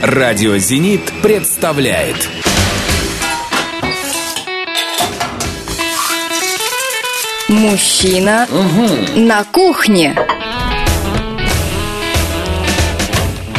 Радио 0.00 0.56
«Зенит» 0.58 1.12
представляет 1.22 2.28
Мужчина 7.48 8.46
на 9.16 9.42
кухне. 9.42 10.16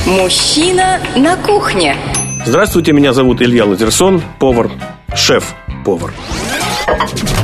Мужчина 0.05 1.01
на 1.17 1.35
кухне. 1.35 1.97
Здравствуйте, 2.45 2.93
меня 2.93 3.11
зовут 3.11 3.41
Илья 3.41 3.65
Лазерсон, 3.65 4.21
повар, 4.39 4.71
шеф-повар. 5.13 6.13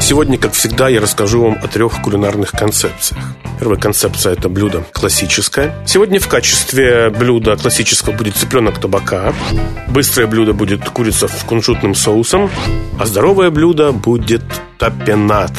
Сегодня, 0.06 0.38
как 0.38 0.54
всегда, 0.54 0.88
я 0.88 1.02
расскажу 1.02 1.42
вам 1.42 1.58
о 1.64 1.68
трех 1.68 2.04
кулинарных 2.04 2.52
концепциях. 2.52 3.20
Первая 3.60 3.80
концепция– 3.80 4.34
это 4.38 4.50
блюдо 4.50 4.86
классическое. 4.94 5.76
Сегодня 5.88 6.20
в 6.20 6.28
качестве 6.28 7.10
блюда 7.10 7.58
классического 7.58 8.14
будет 8.14 8.36
цыпленок 8.36 8.80
табака. 8.80 9.34
Быстрое 9.88 10.28
блюдо 10.28 10.54
будет 10.54 10.88
курица 10.92 11.28
с 11.28 11.44
кунжутным 11.44 11.96
соусом. 11.96 12.52
А 13.00 13.08
здоровое 13.08 13.50
блюдо 13.50 13.94
будет 13.94 14.44
тапенат. 14.78 15.54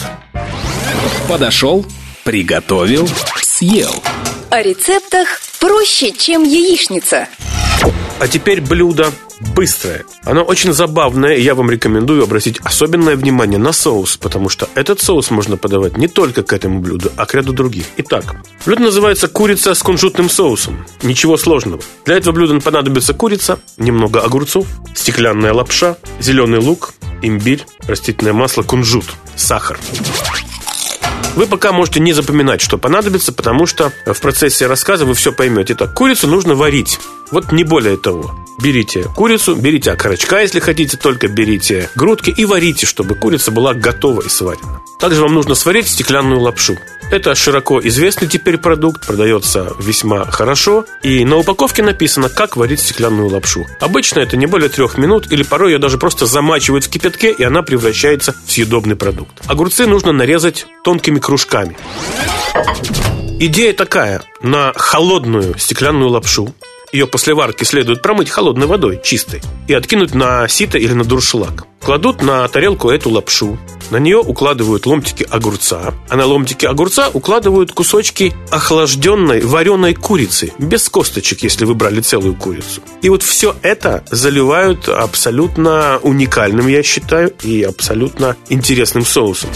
Подошел, 1.28 1.84
приготовил, 2.22 3.08
съел. 3.42 4.00
О 4.50 4.62
рецептах 4.62 5.40
проще, 5.58 6.12
чем 6.12 6.44
яичница. 6.44 7.26
А 8.20 8.28
теперь 8.28 8.60
блюдо 8.60 9.10
быстрое. 9.40 10.04
Оно 10.24 10.42
очень 10.42 10.72
забавное, 10.72 11.34
и 11.34 11.42
я 11.42 11.54
вам 11.54 11.70
рекомендую 11.70 12.22
обратить 12.22 12.58
особенное 12.64 13.16
внимание 13.16 13.58
на 13.58 13.72
соус, 13.72 14.16
потому 14.16 14.48
что 14.48 14.68
этот 14.74 15.00
соус 15.00 15.30
можно 15.30 15.56
подавать 15.56 15.96
не 15.96 16.08
только 16.08 16.42
к 16.42 16.52
этому 16.52 16.80
блюду, 16.80 17.12
а 17.16 17.26
к 17.26 17.34
ряду 17.34 17.52
других. 17.52 17.86
Итак, 17.98 18.36
блюдо 18.64 18.82
называется 18.82 19.28
курица 19.28 19.74
с 19.74 19.82
кунжутным 19.82 20.30
соусом. 20.30 20.86
Ничего 21.02 21.36
сложного. 21.36 21.82
Для 22.04 22.16
этого 22.16 22.34
блюда 22.34 22.60
понадобится 22.60 23.14
курица, 23.14 23.58
немного 23.76 24.20
огурцов, 24.20 24.66
стеклянная 24.94 25.52
лапша, 25.52 25.96
зеленый 26.20 26.58
лук, 26.58 26.94
имбирь, 27.22 27.64
растительное 27.86 28.32
масло, 28.32 28.62
кунжут, 28.62 29.06
сахар. 29.36 29.78
Вы 31.36 31.46
пока 31.46 31.70
можете 31.70 32.00
не 32.00 32.14
запоминать, 32.14 32.62
что 32.62 32.78
понадобится, 32.78 33.30
потому 33.30 33.66
что 33.66 33.92
в 34.06 34.18
процессе 34.20 34.66
рассказа 34.66 35.04
вы 35.04 35.12
все 35.12 35.32
поймете. 35.32 35.74
Итак, 35.74 35.92
курицу 35.92 36.28
нужно 36.28 36.54
варить. 36.54 36.98
Вот 37.30 37.52
не 37.52 37.64
более 37.64 37.96
того. 37.96 38.34
Берите 38.62 39.04
курицу, 39.14 39.54
берите 39.54 39.90
окорочка, 39.90 40.40
если 40.40 40.60
хотите, 40.60 40.96
только 40.96 41.28
берите 41.28 41.90
грудки 41.94 42.30
и 42.30 42.44
варите, 42.44 42.86
чтобы 42.86 43.14
курица 43.14 43.50
была 43.50 43.74
готова 43.74 44.22
и 44.22 44.28
сварена. 44.28 44.80
Также 44.98 45.20
вам 45.20 45.34
нужно 45.34 45.54
сварить 45.54 45.88
стеклянную 45.88 46.40
лапшу. 46.40 46.78
Это 47.10 47.34
широко 47.34 47.80
известный 47.80 48.26
теперь 48.26 48.58
продукт, 48.58 49.06
продается 49.06 49.72
весьма 49.78 50.24
хорошо. 50.24 50.86
И 51.02 51.24
на 51.24 51.36
упаковке 51.36 51.82
написано, 51.82 52.28
как 52.28 52.56
варить 52.56 52.80
стеклянную 52.80 53.28
лапшу. 53.28 53.66
Обычно 53.80 54.20
это 54.20 54.36
не 54.36 54.46
более 54.46 54.68
трех 54.68 54.96
минут, 54.96 55.30
или 55.30 55.42
порой 55.42 55.72
ее 55.72 55.78
даже 55.78 55.98
просто 55.98 56.26
замачивают 56.26 56.84
в 56.84 56.90
кипятке, 56.90 57.32
и 57.32 57.44
она 57.44 57.62
превращается 57.62 58.34
в 58.46 58.50
съедобный 58.50 58.96
продукт. 58.96 59.42
Огурцы 59.46 59.86
нужно 59.86 60.12
нарезать 60.12 60.66
тонкими 60.82 61.18
кружками. 61.18 61.76
Идея 63.38 63.74
такая. 63.74 64.22
На 64.40 64.72
холодную 64.74 65.58
стеклянную 65.58 66.08
лапшу 66.08 66.54
ее 66.96 67.06
после 67.06 67.34
варки 67.34 67.64
следует 67.64 68.02
промыть 68.02 68.30
холодной 68.30 68.66
водой, 68.66 69.00
чистой, 69.02 69.42
и 69.68 69.74
откинуть 69.74 70.14
на 70.14 70.48
сито 70.48 70.78
или 70.78 70.92
на 70.92 71.04
дуршлаг. 71.04 71.66
Кладут 71.80 72.22
на 72.22 72.48
тарелку 72.48 72.90
эту 72.90 73.10
лапшу. 73.10 73.58
На 73.90 73.98
нее 73.98 74.18
укладывают 74.18 74.86
ломтики 74.86 75.24
огурца, 75.30 75.94
а 76.08 76.16
на 76.16 76.26
ломтики 76.26 76.66
огурца 76.66 77.08
укладывают 77.12 77.72
кусочки 77.72 78.34
охлажденной 78.50 79.42
вареной 79.42 79.94
курицы, 79.94 80.52
без 80.58 80.88
косточек, 80.88 81.42
если 81.42 81.64
вы 81.64 81.74
брали 81.74 82.00
целую 82.00 82.34
курицу. 82.34 82.80
И 83.02 83.08
вот 83.08 83.22
все 83.22 83.54
это 83.62 84.02
заливают 84.10 84.88
абсолютно 84.88 86.00
уникальным, 86.02 86.66
я 86.66 86.82
считаю, 86.82 87.32
и 87.42 87.62
абсолютно 87.62 88.36
интересным 88.48 89.04
соусом. 89.04 89.50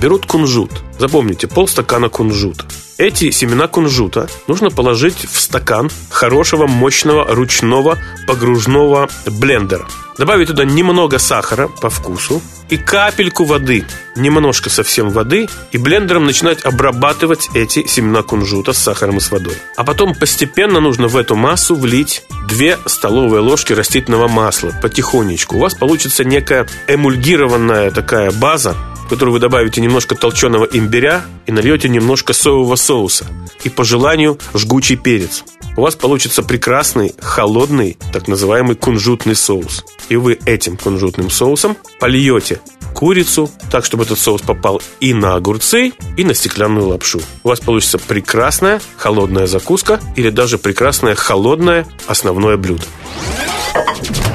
Берут 0.00 0.26
кунжут. 0.26 0.72
Запомните, 0.98 1.46
полстакана 1.46 2.08
кунжута. 2.08 2.64
Эти 2.96 3.32
семена 3.32 3.66
кунжута 3.66 4.28
нужно 4.46 4.70
положить 4.70 5.26
в 5.28 5.40
стакан 5.40 5.90
хорошего, 6.10 6.68
мощного, 6.68 7.26
ручного, 7.26 7.98
погружного 8.28 9.08
блендера. 9.26 9.86
Добавить 10.16 10.46
туда 10.46 10.64
немного 10.64 11.18
сахара 11.18 11.66
по 11.66 11.90
вкусу 11.90 12.40
и 12.70 12.76
капельку 12.76 13.44
воды, 13.44 13.84
немножко 14.14 14.70
совсем 14.70 15.10
воды, 15.10 15.48
и 15.72 15.78
блендером 15.78 16.24
начинать 16.24 16.64
обрабатывать 16.64 17.48
эти 17.54 17.84
семена 17.88 18.22
кунжута 18.22 18.72
с 18.72 18.78
сахаром 18.78 19.16
и 19.16 19.20
с 19.20 19.32
водой. 19.32 19.56
А 19.76 19.82
потом 19.82 20.14
постепенно 20.14 20.78
нужно 20.78 21.08
в 21.08 21.16
эту 21.16 21.34
массу 21.34 21.74
влить 21.74 22.22
2 22.48 22.88
столовые 22.88 23.40
ложки 23.40 23.72
растительного 23.72 24.28
масла 24.28 24.72
потихонечку. 24.80 25.56
У 25.56 25.60
вас 25.60 25.74
получится 25.74 26.22
некая 26.22 26.68
эмульгированная 26.86 27.90
такая 27.90 28.30
база, 28.30 28.76
в 29.04 29.08
которую 29.08 29.34
вы 29.34 29.38
добавите 29.38 29.80
немножко 29.80 30.14
толченого 30.14 30.64
имбиря 30.64 31.24
и 31.46 31.52
нальете 31.52 31.88
немножко 31.88 32.32
соевого 32.32 32.76
соуса. 32.76 33.26
И 33.62 33.68
по 33.68 33.84
желанию 33.84 34.38
жгучий 34.54 34.96
перец. 34.96 35.44
У 35.76 35.82
вас 35.82 35.96
получится 35.96 36.42
прекрасный, 36.42 37.14
холодный, 37.20 37.98
так 38.12 38.28
называемый 38.28 38.76
кунжутный 38.76 39.34
соус. 39.34 39.84
И 40.08 40.16
вы 40.16 40.38
этим 40.46 40.76
кунжутным 40.76 41.30
соусом 41.30 41.76
польете 41.98 42.60
курицу, 42.94 43.50
так, 43.70 43.84
чтобы 43.84 44.04
этот 44.04 44.18
соус 44.18 44.40
попал 44.40 44.80
и 45.00 45.12
на 45.12 45.34
огурцы, 45.34 45.92
и 46.16 46.24
на 46.24 46.32
стеклянную 46.32 46.88
лапшу. 46.88 47.20
У 47.42 47.48
вас 47.48 47.60
получится 47.60 47.98
прекрасная 47.98 48.80
холодная 48.96 49.46
закуска 49.46 50.00
или 50.16 50.30
даже 50.30 50.58
прекрасное 50.58 51.14
холодное 51.14 51.86
основное 52.06 52.56
блюдо. 52.56 52.84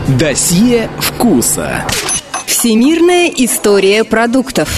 Досье 0.07 0.89
вкуса. 0.99 1.85
Всемирная 2.49 3.27
история 3.27 4.03
продуктов. 4.03 4.69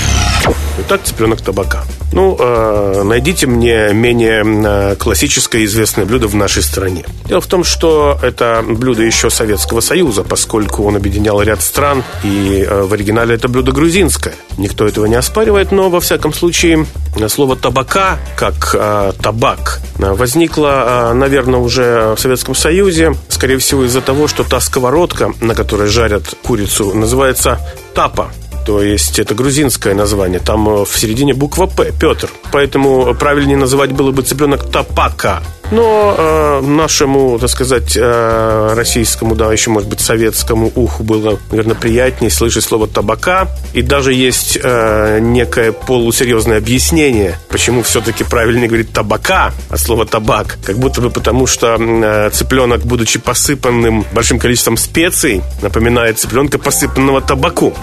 Итак, 0.80 1.02
цыпленок 1.04 1.42
табака. 1.42 1.84
Ну, 2.14 2.36
э, 2.40 3.04
найдите 3.04 3.46
мне 3.48 3.94
менее 3.94 4.44
э, 4.44 4.96
классическое 4.96 5.66
известное 5.66 6.06
блюдо 6.06 6.28
в 6.28 6.36
нашей 6.36 6.64
стране. 6.64 7.06
Дело 7.26 7.42
в 7.42 7.48
том, 7.48 7.64
что 7.64 8.18
это 8.22 8.64
блюдо 8.68 9.04
еще 9.04 9.30
Советского 9.30 9.82
Союза, 9.82 10.24
поскольку 10.24 10.84
он 10.84 10.96
объединял 10.96 11.42
ряд 11.42 11.62
стран, 11.62 12.04
и 12.24 12.66
э, 12.68 12.84
в 12.84 12.94
оригинале 12.94 13.36
это 13.36 13.48
блюдо 13.48 13.72
грузинское. 13.72 14.34
Никто 14.58 14.88
этого 14.88 15.06
не 15.06 15.16
оспаривает, 15.16 15.72
но 15.72 15.90
во 15.90 16.00
всяком 16.00 16.34
случае 16.34 16.86
слово 17.28 17.56
табака, 17.56 18.18
как 18.36 18.74
э, 18.74 19.12
табак, 19.22 19.82
возникло, 19.98 21.12
э, 21.12 21.14
наверное, 21.14 21.60
уже 21.60 22.16
в 22.16 22.20
Советском 22.20 22.56
Союзе, 22.56 23.16
скорее 23.30 23.58
всего 23.58 23.86
из-за 23.86 24.02
того, 24.02 24.28
что 24.28 24.44
та 24.44 24.60
сковородка, 24.60 25.34
на 25.42 25.54
которой 25.54 25.88
жарят 25.88 26.36
курицу, 26.44 26.94
называется 26.94 27.60
тапа. 27.94 28.32
То 28.66 28.82
есть 28.82 29.20
это 29.20 29.34
грузинское 29.34 29.94
название. 29.94 30.40
Там 30.40 30.68
э, 30.70 30.86
в 30.86 30.98
середине 30.98 31.34
буква 31.34 31.66
П. 31.66 31.92
Петр. 32.00 32.30
Поэтому 32.52 33.16
правильнее 33.16 33.58
называть 33.58 33.92
было 33.92 34.12
бы 34.12 34.22
цыпленок 34.22 34.70
Тапака. 34.70 35.42
Но 35.72 36.16
э, 36.18 36.62
нашему, 36.62 37.40
так 37.40 37.50
сказать, 37.50 37.96
э, 37.96 38.74
российскому, 38.76 39.36
да, 39.36 39.52
еще, 39.52 39.70
может 39.70 39.88
быть, 39.88 40.02
советскому 40.02 40.72
уху 40.76 41.04
было, 41.04 41.40
наверное, 41.50 41.76
приятнее 41.76 42.30
слышать 42.30 42.66
слово 42.66 42.88
табака. 42.88 43.48
И 43.74 43.82
даже 43.82 44.14
есть 44.14 44.58
э, 44.62 45.20
некое 45.22 45.72
полусерьезное 45.72 46.58
объяснение, 46.58 47.40
почему 47.50 47.84
все-таки 47.84 48.26
правильнее 48.26 48.68
говорить 48.68 48.92
табака 48.92 49.54
от 49.70 49.80
слова 49.80 50.06
табак. 50.06 50.58
Как 50.66 50.78
будто 50.78 51.00
бы 51.00 51.10
потому, 51.10 51.48
что 51.48 51.78
э, 51.80 52.30
цыпленок, 52.32 52.82
будучи 52.82 53.18
посыпанным 53.20 54.06
большим 54.12 54.40
количеством 54.40 54.76
специй, 54.76 55.42
напоминает 55.62 56.20
цыпленка, 56.20 56.60
посыпанного 56.60 57.22
табаку. 57.22 57.74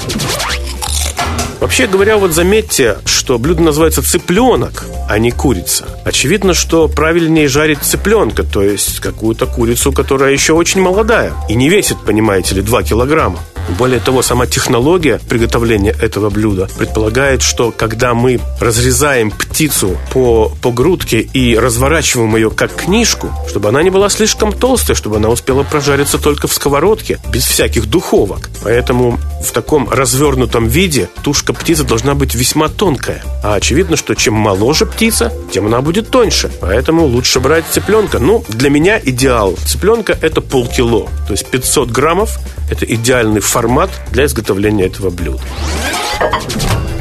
Вообще 1.60 1.86
говоря, 1.86 2.16
вот 2.18 2.32
заметьте, 2.32 2.98
что 3.04 3.38
блюдо 3.38 3.62
называется 3.62 4.02
цыпленок, 4.02 4.84
а 5.08 5.18
не 5.18 5.30
курица. 5.30 5.86
Очевидно, 6.04 6.54
что 6.54 6.88
правильнее 6.88 7.48
жарить 7.48 7.80
цыпленка, 7.80 8.44
то 8.44 8.62
есть 8.62 9.00
какую-то 9.00 9.46
курицу, 9.46 9.92
которая 9.92 10.32
еще 10.32 10.52
очень 10.52 10.80
молодая 10.80 11.34
и 11.48 11.54
не 11.54 11.68
весит, 11.68 11.98
понимаете 12.04 12.54
ли, 12.54 12.62
2 12.62 12.82
килограмма. 12.84 13.40
Более 13.76 14.00
того, 14.00 14.22
сама 14.22 14.46
технология 14.46 15.20
приготовления 15.28 15.94
этого 16.00 16.30
блюда 16.30 16.68
предполагает, 16.78 17.42
что 17.42 17.70
когда 17.70 18.14
мы 18.14 18.40
разрезаем 18.60 19.30
птицу 19.30 19.98
по, 20.12 20.50
по 20.62 20.72
грудке 20.72 21.20
и 21.20 21.56
разворачиваем 21.56 22.34
ее 22.36 22.50
как 22.50 22.74
книжку, 22.74 23.30
чтобы 23.48 23.68
она 23.68 23.82
не 23.82 23.90
была 23.90 24.08
слишком 24.08 24.52
толстой, 24.52 24.96
чтобы 24.96 25.16
она 25.16 25.28
успела 25.28 25.64
прожариться 25.64 26.18
только 26.18 26.48
в 26.48 26.52
сковородке, 26.52 27.18
без 27.30 27.44
всяких 27.44 27.86
духовок. 27.86 28.48
Поэтому 28.62 29.18
в 29.42 29.52
таком 29.52 29.88
развернутом 29.90 30.66
виде 30.66 31.10
тушка 31.22 31.47
птицы 31.52 31.84
должна 31.84 32.14
быть 32.14 32.34
весьма 32.34 32.68
тонкая. 32.68 33.22
А 33.42 33.54
очевидно, 33.54 33.96
что 33.96 34.14
чем 34.14 34.34
моложе 34.34 34.86
птица, 34.86 35.32
тем 35.52 35.66
она 35.66 35.80
будет 35.80 36.10
тоньше. 36.10 36.50
Поэтому 36.60 37.04
лучше 37.04 37.40
брать 37.40 37.64
цыпленка. 37.70 38.18
Ну, 38.18 38.44
для 38.48 38.70
меня 38.70 39.00
идеал 39.02 39.54
цыпленка 39.64 40.16
это 40.20 40.40
полкило. 40.40 41.08
То 41.26 41.32
есть 41.32 41.46
500 41.50 41.90
граммов– 41.90 42.38
это 42.70 42.84
идеальный 42.84 43.40
формат 43.40 43.90
для 44.10 44.24
изготовления 44.24 44.86
этого 44.86 45.10
блюда. 45.10 45.42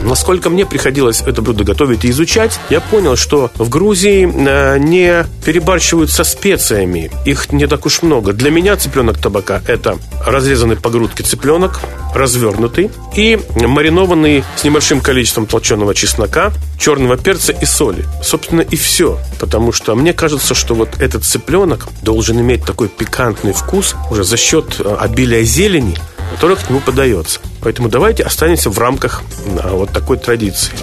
Насколько 0.08 0.50
мне 0.50 0.66
приходилось 0.66 1.22
это 1.22 1.42
блюдо 1.42 1.64
готовить 1.64 2.06
и 2.06 2.10
изучать, 2.10 2.60
я 2.70 2.82
понял, 2.82 3.16
что 3.16 3.52
в 3.56 3.70
Грузии 3.70 4.28
э, 4.28 4.80
не 4.80 5.26
перебарщивают 5.46 6.10
со 6.10 6.24
специями. 6.24 7.12
Их 7.26 7.52
не 7.52 7.68
так 7.68 7.86
уж 7.86 8.02
много. 8.02 8.34
Для 8.34 8.52
меня 8.52 8.76
цыпленок 8.76 9.18
табака– 9.20 9.62
это 9.68 9.98
разрезанный 10.26 10.76
по 10.76 10.90
грудке 10.90 11.24
цыпленок, 11.24 11.80
развернутый 12.14 12.92
и 13.16 13.40
маринованный 13.56 14.44
с 14.56 14.64
небольшим 14.64 15.02
количеством 15.02 15.46
толченого 15.46 15.94
чеснока, 15.94 16.52
черного 16.80 17.18
перца 17.18 17.52
и 17.52 17.66
соли. 17.66 18.06
Собственно, 18.24 18.62
и 18.62 18.76
все. 18.76 19.20
Потому 19.40 19.72
что 19.72 19.96
мне 19.96 20.14
кажется, 20.14 20.56
что 20.56 20.76
вот 20.76 21.00
этот 21.00 21.24
цыпленок 21.24 21.88
должен 22.02 22.40
иметь 22.40 22.66
такой 22.66 22.88
пикантный 22.88 23.54
вкус 23.54 23.96
уже 24.10 24.24
за 24.24 24.38
счет 24.38 24.80
э, 24.80 24.96
обилия 25.00 25.44
зелени, 25.44 25.98
которая 26.34 26.58
к 26.58 26.70
нему 26.70 26.80
подается. 26.80 27.40
Поэтому 27.62 27.90
давайте 27.90 28.24
останемся 28.24 28.70
в 28.70 28.78
рамках 28.80 29.24
а, 29.62 29.76
вот 29.76 29.92
такой 29.92 30.18
традиции. 30.18 30.74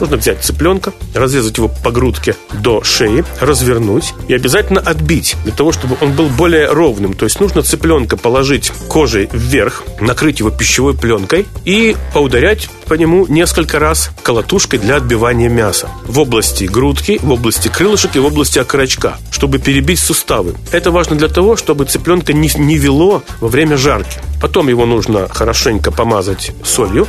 Нужно 0.00 0.16
взять 0.16 0.42
цыпленка, 0.42 0.92
разрезать 1.14 1.56
его 1.56 1.68
по 1.68 1.90
грудке 1.90 2.36
до 2.52 2.82
шеи, 2.82 3.24
развернуть 3.40 4.14
и 4.28 4.34
обязательно 4.34 4.80
отбить, 4.80 5.36
для 5.44 5.52
того, 5.52 5.72
чтобы 5.72 5.96
он 6.00 6.12
был 6.12 6.28
более 6.28 6.70
ровным. 6.70 7.14
То 7.14 7.24
есть 7.24 7.40
нужно 7.40 7.62
цыпленка 7.62 8.16
положить 8.16 8.70
кожей 8.88 9.28
вверх, 9.32 9.82
накрыть 10.00 10.40
его 10.40 10.50
пищевой 10.50 10.94
пленкой 10.94 11.46
и 11.64 11.96
поударять 12.12 12.68
по 12.86 12.94
нему 12.94 13.26
несколько 13.26 13.78
раз 13.78 14.10
колотушкой 14.22 14.78
для 14.78 14.96
отбивания 14.96 15.48
мяса. 15.48 15.88
В 16.04 16.18
области 16.18 16.64
грудки, 16.64 17.18
в 17.22 17.30
области 17.32 17.68
крылышек 17.68 18.16
и 18.16 18.18
в 18.18 18.26
области 18.26 18.58
окорочка, 18.58 19.16
чтобы 19.30 19.58
перебить 19.58 19.98
суставы. 19.98 20.54
Это 20.72 20.90
важно 20.90 21.16
для 21.16 21.28
того, 21.28 21.56
чтобы 21.56 21.84
цыпленка 21.84 22.32
не, 22.32 22.50
не 22.56 22.76
вело 22.76 23.22
во 23.40 23.48
время 23.48 23.76
жарки. 23.76 24.18
Потом 24.40 24.68
его 24.68 24.84
нужно 24.86 25.28
хорошенько 25.28 25.90
помазать 25.90 26.52
солью, 26.64 27.06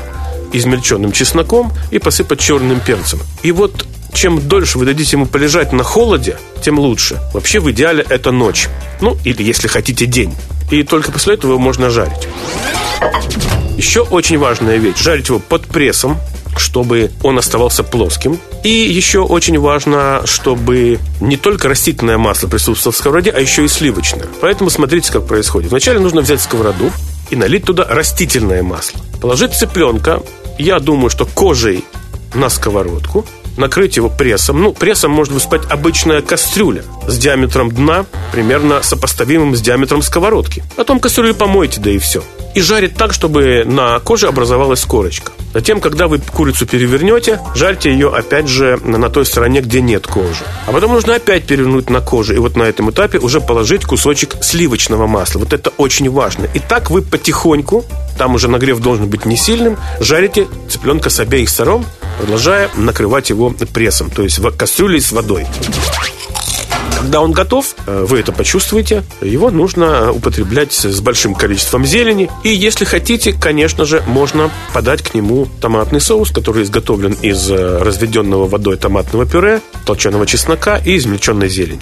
измельченным 0.57 1.11
чесноком 1.11 1.71
и 1.91 1.99
посыпать 1.99 2.39
черным 2.39 2.79
перцем. 2.79 3.19
И 3.43 3.51
вот 3.51 3.85
чем 4.13 4.39
дольше 4.47 4.77
вы 4.77 4.85
дадите 4.85 5.17
ему 5.17 5.25
полежать 5.25 5.73
на 5.73 5.83
холоде, 5.83 6.37
тем 6.61 6.79
лучше. 6.79 7.19
Вообще 7.33 7.59
в 7.59 7.69
идеале 7.71 8.05
это 8.07 8.31
ночь. 8.31 8.69
Ну, 9.01 9.17
или 9.25 9.43
если 9.43 9.67
хотите 9.67 10.05
день. 10.05 10.33
И 10.71 10.83
только 10.83 11.11
после 11.11 11.33
этого 11.33 11.51
его 11.51 11.59
можно 11.59 11.89
жарить. 11.89 12.27
Еще 13.77 14.01
очень 14.01 14.37
важная 14.37 14.77
вещь. 14.77 14.97
Жарить 14.97 15.27
его 15.27 15.39
под 15.39 15.67
прессом, 15.67 16.17
чтобы 16.57 17.11
он 17.23 17.37
оставался 17.37 17.83
плоским. 17.83 18.39
И 18.63 18.69
еще 18.69 19.19
очень 19.19 19.59
важно, 19.59 20.21
чтобы 20.25 20.99
не 21.19 21.37
только 21.37 21.67
растительное 21.67 22.17
масло 22.17 22.47
присутствовало 22.47 22.93
в 22.93 22.97
сковороде, 22.97 23.31
а 23.31 23.39
еще 23.39 23.65
и 23.65 23.67
сливочное. 23.67 24.27
Поэтому 24.41 24.69
смотрите, 24.69 25.11
как 25.11 25.27
происходит. 25.27 25.71
Вначале 25.71 25.99
нужно 25.99 26.21
взять 26.21 26.41
сковороду 26.41 26.91
и 27.29 27.35
налить 27.35 27.65
туда 27.65 27.85
растительное 27.85 28.63
масло. 28.63 29.01
Положить 29.21 29.53
цыпленка, 29.53 30.21
я 30.57 30.79
думаю, 30.79 31.09
что 31.09 31.25
кожей 31.25 31.85
на 32.33 32.49
сковородку, 32.49 33.25
накрыть 33.57 33.97
его 33.97 34.09
прессом. 34.09 34.61
Ну, 34.61 34.73
прессом 34.73 35.11
может 35.11 35.33
выступать 35.33 35.61
обычная 35.69 36.21
кастрюля 36.21 36.83
с 37.07 37.17
диаметром 37.17 37.71
дна, 37.71 38.05
примерно 38.31 38.81
сопоставимым 38.83 39.55
с 39.55 39.61
диаметром 39.61 40.01
сковородки. 40.01 40.63
Потом 40.75 40.99
кастрюлю 40.99 41.35
помойте, 41.35 41.79
да 41.81 41.91
и 41.91 41.97
все. 41.97 42.23
И 42.53 42.61
жарить 42.61 42.95
так, 42.95 43.13
чтобы 43.13 43.63
на 43.65 43.99
коже 43.99 44.27
образовалась 44.27 44.83
корочка. 44.85 45.33
Затем, 45.53 45.81
когда 45.81 46.07
вы 46.07 46.19
курицу 46.19 46.65
перевернете, 46.65 47.39
жарьте 47.53 47.91
ее 47.91 48.13
опять 48.13 48.47
же 48.47 48.79
на 48.83 49.09
той 49.09 49.25
стороне, 49.25 49.61
где 49.61 49.81
нет 49.81 50.07
кожи. 50.07 50.43
А 50.65 50.71
потом 50.71 50.93
нужно 50.93 51.15
опять 51.15 51.45
перевернуть 51.45 51.89
на 51.89 51.99
кожу. 51.99 52.33
И 52.33 52.37
вот 52.37 52.55
на 52.55 52.63
этом 52.63 52.91
этапе 52.91 53.19
уже 53.19 53.41
положить 53.41 53.85
кусочек 53.85 54.35
сливочного 54.41 55.05
масла. 55.05 55.39
Вот 55.39 55.51
это 55.51 55.71
очень 55.77 56.09
важно. 56.09 56.47
И 56.53 56.59
так 56.59 56.91
вы 56.91 57.01
потихоньку, 57.01 57.85
там 58.17 58.35
уже 58.35 58.47
нагрев 58.47 58.79
должен 58.79 59.07
быть 59.07 59.25
не 59.25 59.37
сильным, 59.37 59.77
жарите 59.99 60.47
цыпленка 60.69 61.09
с 61.09 61.19
обеих 61.19 61.49
сторон, 61.49 61.85
продолжая 62.19 62.69
накрывать 62.75 63.29
его 63.29 63.49
прессом, 63.49 64.09
то 64.09 64.23
есть 64.23 64.39
в 64.39 64.51
кастрюле 64.51 65.01
с 65.01 65.11
водой. 65.11 65.45
Когда 66.97 67.21
он 67.21 67.33
готов, 67.33 67.75
э, 67.85 68.05
вы 68.07 68.19
это 68.19 68.31
почувствуете, 68.31 69.03
его 69.21 69.51
нужно 69.51 70.11
употреблять 70.11 70.73
с 70.73 70.99
большим 71.01 71.35
количеством 71.35 71.85
зелени. 71.85 72.31
И 72.43 72.49
если 72.49 72.85
хотите, 72.85 73.33
конечно 73.33 73.85
же, 73.85 74.01
можно 74.07 74.49
подать 74.73 75.03
к 75.03 75.13
нему 75.13 75.47
томатный 75.61 76.01
соус, 76.01 76.31
который 76.31 76.63
изготовлен 76.63 77.13
из 77.21 77.51
э, 77.51 77.83
разведенного 77.83 78.47
водой 78.47 78.77
томатного 78.77 79.25
пюре, 79.25 79.61
толченого 79.85 80.25
чеснока 80.25 80.77
и 80.77 80.97
измельченной 80.97 81.49
зелени. 81.49 81.81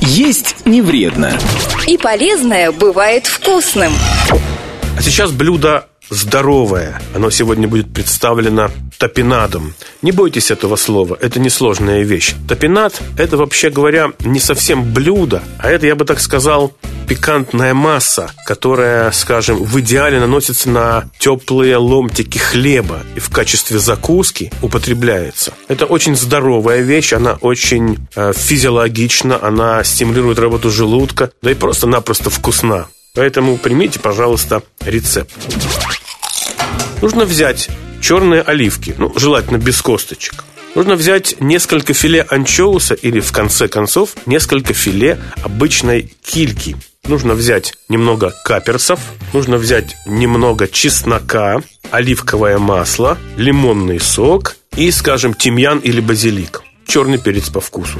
Есть 0.00 0.56
не 0.64 0.82
вредно. 0.82 1.38
И 1.86 1.96
полезное 1.96 2.72
бывает 2.72 3.26
вкусным. 3.26 3.92
А 4.96 5.02
сейчас 5.02 5.32
блюдо 5.32 5.88
здоровое. 6.10 7.00
Оно 7.14 7.30
сегодня 7.30 7.66
будет 7.66 7.92
представлено 7.92 8.70
топинадом. 8.98 9.74
Не 10.02 10.12
бойтесь 10.12 10.50
этого 10.50 10.76
слова, 10.76 11.16
это 11.20 11.40
несложная 11.40 12.02
вещь. 12.02 12.34
Топинад– 12.48 13.00
это, 13.16 13.36
вообще 13.36 13.70
говоря, 13.70 14.12
не 14.20 14.38
совсем 14.38 14.92
блюдо, 14.92 15.42
а 15.58 15.70
это, 15.70 15.86
я 15.86 15.94
бы 15.94 16.04
так 16.04 16.20
сказал, 16.20 16.74
пикантная 17.08 17.74
масса, 17.74 18.30
которая, 18.46 19.10
скажем, 19.12 19.62
в 19.62 19.80
идеале 19.80 20.20
наносится 20.20 20.68
на 20.68 21.04
теплые 21.18 21.76
ломтики 21.76 22.38
хлеба 22.38 23.00
и 23.16 23.20
в 23.20 23.30
качестве 23.30 23.78
закуски 23.78 24.52
употребляется. 24.62 25.52
Это 25.68 25.86
очень 25.86 26.16
здоровая 26.16 26.80
вещь, 26.80 27.12
она 27.12 27.38
очень 27.40 28.06
э, 28.14 28.32
физиологична, 28.34 29.42
она 29.42 29.82
стимулирует 29.84 30.38
работу 30.38 30.70
желудка, 30.70 31.30
да 31.42 31.50
и 31.50 31.54
просто-напросто 31.54 32.30
вкусна. 32.30 32.86
Поэтому 33.14 33.58
примите, 33.58 34.00
пожалуйста, 34.00 34.62
рецепт. 34.80 35.34
Нужно 37.02 37.26
взять 37.26 37.68
черные 38.00 38.40
оливки, 38.40 38.94
ну, 38.96 39.12
желательно 39.18 39.58
без 39.58 39.82
косточек. 39.82 40.44
Нужно 40.74 40.94
взять 40.94 41.36
несколько 41.38 41.92
филе 41.92 42.22
анчоуса 42.22 42.94
или, 42.94 43.20
в 43.20 43.30
конце 43.30 43.68
концов, 43.68 44.14
несколько 44.24 44.72
филе 44.72 45.18
обычной 45.42 46.10
кильки. 46.24 46.76
Нужно 47.06 47.34
взять 47.34 47.74
немного 47.90 48.32
каперсов, 48.44 49.00
нужно 49.34 49.58
взять 49.58 49.94
немного 50.06 50.66
чеснока, 50.66 51.60
оливковое 51.90 52.58
масло, 52.58 53.18
лимонный 53.36 54.00
сок 54.00 54.56
и, 54.74 54.90
скажем, 54.90 55.34
тимьян 55.34 55.80
или 55.80 56.00
базилик. 56.00 56.62
Черный 56.86 57.18
перец 57.18 57.50
по 57.50 57.60
вкусу. 57.60 57.98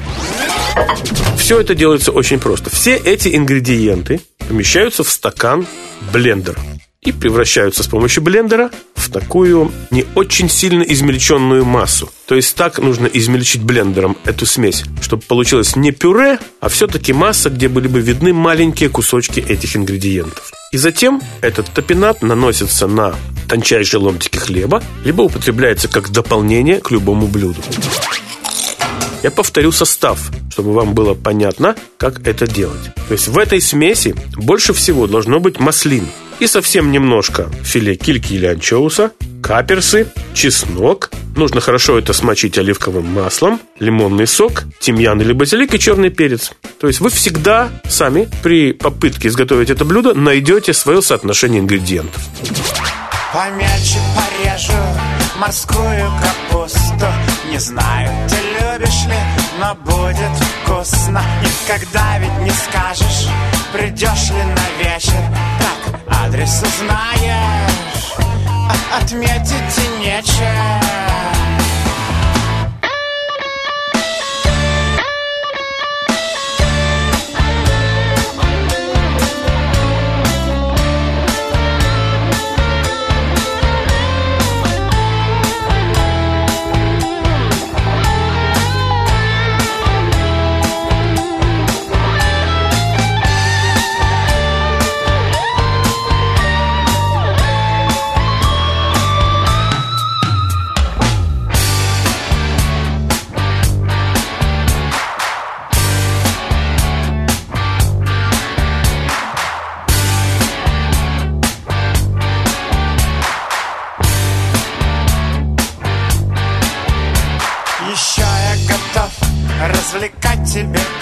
Все 1.36 1.60
это 1.60 1.74
делается 1.74 2.12
очень 2.12 2.38
просто. 2.38 2.70
Все 2.70 2.96
эти 2.96 3.34
ингредиенты 3.36 4.20
помещаются 4.48 5.04
в 5.04 5.10
стакан 5.10 5.66
блендер 6.12 6.58
и 7.02 7.10
превращаются 7.10 7.82
с 7.82 7.88
помощью 7.88 8.22
блендера 8.22 8.70
в 8.94 9.10
такую 9.10 9.72
не 9.90 10.04
очень 10.14 10.48
сильно 10.48 10.82
измельченную 10.82 11.64
массу. 11.64 12.10
То 12.26 12.36
есть 12.36 12.54
так 12.54 12.78
нужно 12.78 13.06
измельчить 13.06 13.62
блендером 13.62 14.16
эту 14.24 14.46
смесь, 14.46 14.84
чтобы 15.00 15.22
получилось 15.22 15.74
не 15.74 15.90
пюре, 15.90 16.38
а 16.60 16.68
все-таки 16.68 17.12
масса, 17.12 17.50
где 17.50 17.68
были 17.68 17.88
бы 17.88 18.00
видны 18.00 18.32
маленькие 18.32 18.88
кусочки 18.88 19.40
этих 19.40 19.76
ингредиентов. 19.76 20.52
И 20.70 20.76
затем 20.76 21.20
этот 21.40 21.66
топинат 21.70 22.22
наносится 22.22 22.86
на 22.86 23.16
тончайшие 23.48 24.00
ломтики 24.00 24.38
хлеба, 24.38 24.82
либо 25.04 25.22
употребляется 25.22 25.88
как 25.88 26.10
дополнение 26.10 26.80
к 26.80 26.90
любому 26.90 27.26
блюду. 27.26 27.60
Я 29.22 29.30
повторю 29.30 29.70
состав, 29.70 30.18
чтобы 30.50 30.72
вам 30.72 30.94
было 30.94 31.14
понятно, 31.14 31.76
как 31.96 32.26
это 32.26 32.46
делать. 32.46 32.90
То 33.08 33.12
есть 33.12 33.28
в 33.28 33.38
этой 33.38 33.60
смеси 33.60 34.14
больше 34.36 34.72
всего 34.72 35.06
должно 35.06 35.38
быть 35.38 35.60
маслин 35.60 36.06
и 36.40 36.46
совсем 36.48 36.90
немножко 36.90 37.48
филе 37.62 37.94
кильки 37.94 38.34
или 38.34 38.46
анчоуса, 38.46 39.12
каперсы, 39.40 40.08
чеснок. 40.34 41.10
Нужно 41.36 41.60
хорошо 41.60 41.98
это 41.98 42.12
смочить 42.12 42.58
оливковым 42.58 43.06
маслом, 43.06 43.60
лимонный 43.78 44.26
сок, 44.26 44.64
тимьян 44.80 45.20
или 45.20 45.32
базилик 45.32 45.72
и 45.74 45.78
черный 45.78 46.10
перец. 46.10 46.50
То 46.80 46.88
есть 46.88 46.98
вы 46.98 47.10
всегда 47.10 47.70
сами 47.88 48.28
при 48.42 48.72
попытке 48.72 49.28
изготовить 49.28 49.70
это 49.70 49.84
блюдо 49.84 50.14
найдете 50.14 50.72
свое 50.72 51.00
соотношение 51.00 51.60
ингредиентов. 51.60 52.20
Помельче 53.32 53.98
порежу 54.16 54.72
морскую 55.38 56.10
капусту 56.50 57.06
Не 57.50 57.58
знаю, 57.58 57.91
будет 59.74 60.36
вкусно. 60.64 61.22
Никогда 61.42 62.18
ведь 62.18 62.38
не 62.38 62.50
скажешь, 62.50 63.28
придешь 63.72 64.30
ли 64.30 64.42
на 64.42 64.84
вечер. 64.84 65.22
Так, 65.58 66.00
адрес 66.24 66.62
узнаешь, 66.62 68.14
а 68.68 68.98
отметить 69.00 69.78
и 69.78 70.04
нечем 70.04 70.81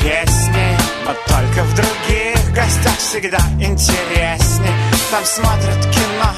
песни 0.01 0.77
Но 1.05 1.15
только 1.27 1.63
в 1.65 1.75
других 1.75 2.53
гостях 2.55 2.97
всегда 2.99 3.39
интересней. 3.59 4.71
Там 5.11 5.25
смотрят 5.25 5.81
кино 5.93 6.33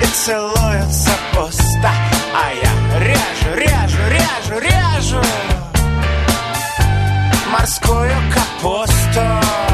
и 0.00 0.06
целуются 0.06 1.10
пусто 1.34 1.90
А 2.34 2.52
я 2.52 3.00
режу, 3.00 3.54
режу, 3.54 4.02
режу, 4.08 4.60
режу 4.60 5.22
Морскую 7.50 8.12
капусту 8.34 9.71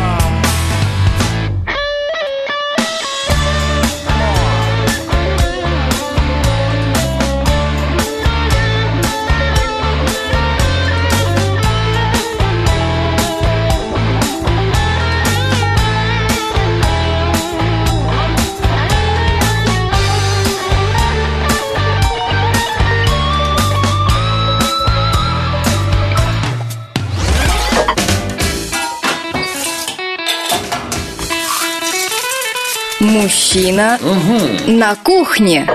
Мужчина 33.22 33.98
на 34.68 34.94
кухне. 34.94 35.66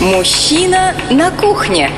Мужчина 0.00 0.92
на 1.10 1.30
кухне. 1.30 1.88